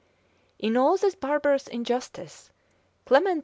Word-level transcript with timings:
In 0.57 0.77
all 0.77 0.97
this 0.97 1.13
barbarous 1.13 1.67
injustice, 1.67 2.49
Clement 3.05 3.35
V. 3.39 3.39